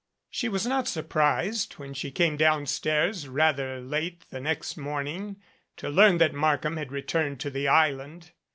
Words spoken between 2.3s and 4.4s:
downstairs rather late the